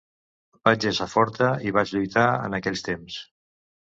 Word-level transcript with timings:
Vaig 0.67 0.85
ésser 0.91 1.05
forta 1.11 1.49
i 1.67 1.73
vaig 1.75 1.91
lluitar 1.97 2.23
en 2.47 2.57
aquells 2.61 2.83
temps. 2.89 3.19